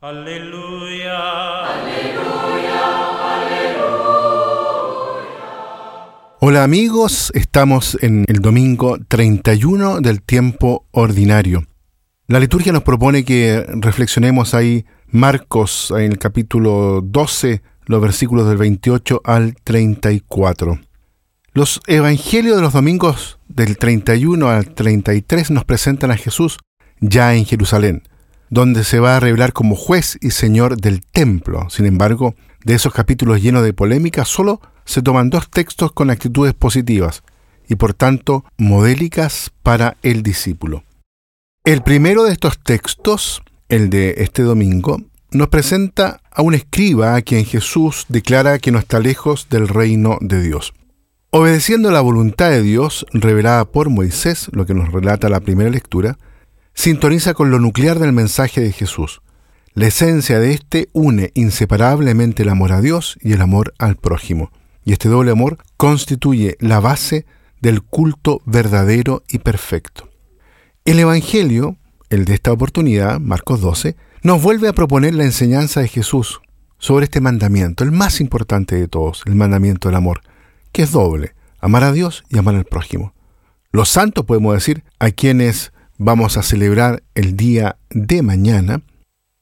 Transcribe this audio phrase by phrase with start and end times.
[0.00, 1.18] Aleluya.
[6.38, 11.64] Hola amigos, estamos en el domingo 31 del tiempo ordinario.
[12.28, 18.56] La liturgia nos propone que reflexionemos ahí Marcos en el capítulo 12, los versículos del
[18.56, 20.78] 28 al 34.
[21.54, 26.58] Los evangelios de los domingos del 31 al 33 nos presentan a Jesús
[27.00, 28.04] ya en Jerusalén,
[28.50, 31.68] donde se va a revelar como juez y señor del templo.
[31.70, 32.34] Sin embargo,
[32.64, 37.22] de esos capítulos llenos de polémica, solo se toman dos textos con actitudes positivas
[37.68, 40.84] y por tanto modélicas para el discípulo.
[41.64, 44.98] El primero de estos textos, el de este domingo,
[45.30, 50.16] nos presenta a un escriba a quien Jesús declara que no está lejos del reino
[50.22, 50.72] de Dios.
[51.30, 56.16] Obedeciendo la voluntad de Dios revelada por Moisés, lo que nos relata la primera lectura,
[56.78, 59.20] sintoniza con lo nuclear del mensaje de Jesús.
[59.74, 64.52] La esencia de este une inseparablemente el amor a Dios y el amor al prójimo,
[64.84, 67.26] y este doble amor constituye la base
[67.60, 70.08] del culto verdadero y perfecto.
[70.84, 71.78] El Evangelio,
[72.10, 76.40] el de esta oportunidad, Marcos 12, nos vuelve a proponer la enseñanza de Jesús
[76.78, 80.20] sobre este mandamiento, el más importante de todos, el mandamiento del amor,
[80.70, 83.14] que es doble, amar a Dios y amar al prójimo.
[83.72, 88.82] Los santos, podemos decir, a quienes vamos a celebrar el día de mañana,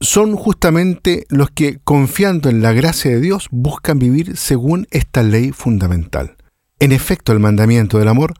[0.00, 5.52] son justamente los que, confiando en la gracia de Dios, buscan vivir según esta ley
[5.52, 6.36] fundamental.
[6.78, 8.34] En efecto, el mandamiento del amor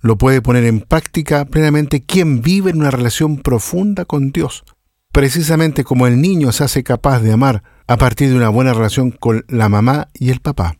[0.00, 4.64] lo puede poner en práctica plenamente quien vive en una relación profunda con Dios,
[5.12, 9.10] precisamente como el niño se hace capaz de amar a partir de una buena relación
[9.10, 10.76] con la mamá y el papá.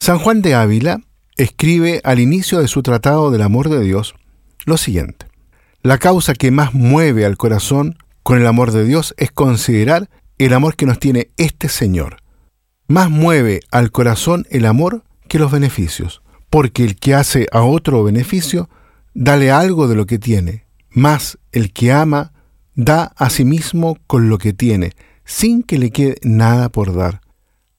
[0.00, 1.00] San Juan de Ávila
[1.36, 4.14] escribe al inicio de su tratado del amor de Dios
[4.66, 5.29] lo siguiente.
[5.82, 10.52] La causa que más mueve al corazón con el amor de Dios es considerar el
[10.52, 12.18] amor que nos tiene este Señor.
[12.86, 16.20] Más mueve al corazón el amor que los beneficios,
[16.50, 18.68] porque el que hace a otro beneficio,
[19.14, 22.32] dale algo de lo que tiene, más el que ama,
[22.74, 24.92] da a sí mismo con lo que tiene,
[25.24, 27.22] sin que le quede nada por dar.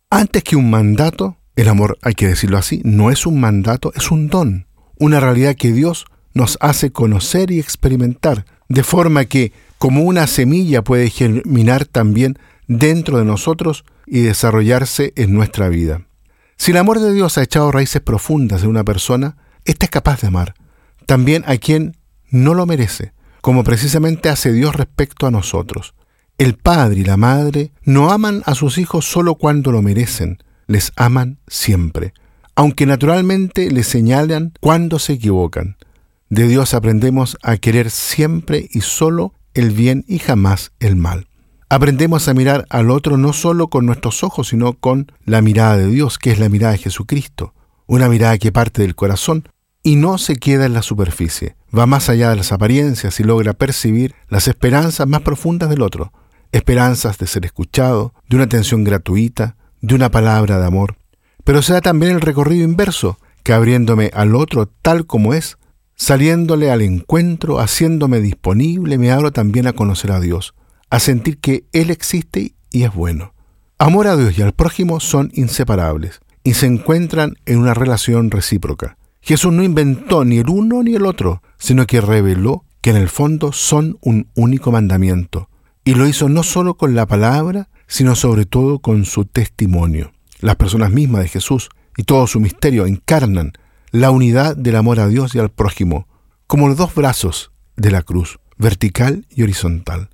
[0.10, 4.10] Antes que un mandato, el amor, hay que decirlo así, no es un mandato, es
[4.10, 4.66] un don,
[4.98, 10.84] una realidad que Dios nos hace conocer y experimentar, de forma que, como una semilla
[10.84, 12.38] puede germinar también
[12.68, 16.06] dentro de nosotros y desarrollarse en nuestra vida.
[16.58, 20.22] Si el amor de Dios ha echado raíces profundas en una persona, ésta es capaz
[20.22, 20.54] de amar,
[21.06, 21.98] también a quien
[22.30, 25.96] no lo merece, como precisamente hace Dios respecto a nosotros.
[26.38, 30.38] El padre y la madre no aman a sus hijos solo cuando lo merecen,
[30.68, 32.14] les aman siempre,
[32.56, 35.78] aunque naturalmente les señalan cuando se equivocan.
[36.32, 41.28] De Dios aprendemos a querer siempre y solo el bien y jamás el mal.
[41.68, 45.88] Aprendemos a mirar al otro no solo con nuestros ojos, sino con la mirada de
[45.88, 47.54] Dios, que es la mirada de Jesucristo,
[47.86, 49.50] una mirada que parte del corazón
[49.84, 53.52] y no se queda en la superficie, va más allá de las apariencias y logra
[53.52, 56.14] percibir las esperanzas más profundas del otro,
[56.54, 60.96] esperanzas de ser escuchado, de una atención gratuita, de una palabra de amor.
[61.44, 65.58] Pero se da también el recorrido inverso, que abriéndome al otro tal como es,
[66.02, 70.56] saliéndole al encuentro, haciéndome disponible, me abro también a conocer a Dios,
[70.90, 73.36] a sentir que Él existe y es bueno.
[73.78, 78.98] Amor a Dios y al prójimo son inseparables y se encuentran en una relación recíproca.
[79.22, 83.08] Jesús no inventó ni el uno ni el otro, sino que reveló que en el
[83.08, 85.50] fondo son un único mandamiento.
[85.84, 90.14] Y lo hizo no solo con la palabra, sino sobre todo con su testimonio.
[90.40, 93.54] Las personas mismas de Jesús y todo su misterio encarnan
[93.92, 96.08] la unidad del amor a Dios y al prójimo,
[96.48, 100.10] como los dos brazos de la cruz, vertical y horizontal.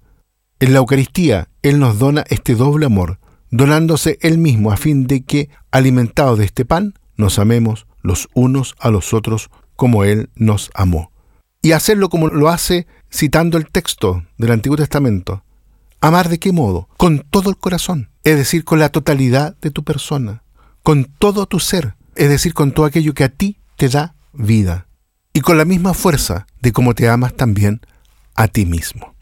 [0.60, 3.20] En la Eucaristía, Él nos dona este doble amor,
[3.52, 8.76] donándose Él mismo a fin de que, alimentados de este pan, nos amemos los unos
[8.80, 11.12] a los otros como Él nos amó.
[11.62, 15.44] Y hacerlo como lo hace citando el texto del Antiguo Testamento.
[16.02, 16.90] ¿Amar de qué modo?
[16.98, 20.44] Con todo el corazón, es decir, con la totalidad de tu persona,
[20.82, 24.88] con todo tu ser, es decir, con todo aquello que a ti te da vida,
[25.34, 27.82] y con la misma fuerza de cómo te amas también
[28.36, 29.16] a ti mismo.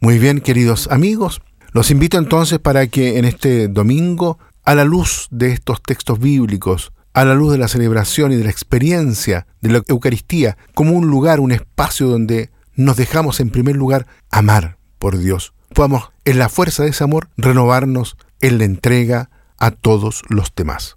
[0.00, 1.42] Muy bien, queridos amigos,
[1.72, 6.92] los invito entonces para que en este domingo, a la luz de estos textos bíblicos,
[7.12, 11.08] a la luz de la celebración y de la experiencia de la Eucaristía como un
[11.08, 15.54] lugar, un espacio donde nos dejamos en primer lugar amar por Dios.
[15.74, 20.96] Podamos en la fuerza de ese amor renovarnos en la entrega a todos los demás.